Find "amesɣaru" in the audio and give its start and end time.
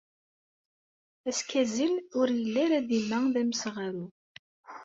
3.41-4.07